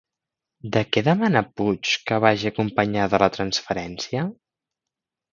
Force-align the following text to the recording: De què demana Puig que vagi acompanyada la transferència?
De 0.75 0.81
què 0.95 1.01
demana 1.07 1.41
Puig 1.59 1.91
que 2.11 2.17
vagi 2.23 2.47
acompanyada 2.51 3.19
la 3.25 3.31
transferència? 3.35 4.25